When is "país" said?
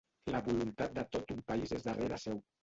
1.53-1.75